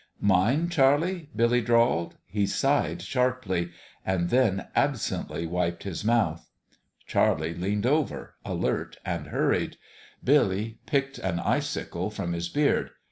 "Mine, 0.19 0.67
Charlie?" 0.67 1.29
Billy 1.35 1.61
drawled. 1.61 2.15
He 2.25 2.47
sighed 2.47 3.03
sharply 3.03 3.69
and 4.03 4.31
then 4.31 4.65
absently 4.75 5.45
wiped 5.45 5.83
his 5.83 6.03
mouth. 6.03 6.49
Charlie 7.05 7.53
leaned 7.53 7.85
over, 7.85 8.33
alert 8.43 8.97
and 9.05 9.27
hurried. 9.27 9.77
Billy 10.23 10.79
picked 10.87 11.19
an 11.19 11.39
icicle 11.39 12.09
from 12.09 12.33
his 12.33 12.49
beard. 12.49 12.89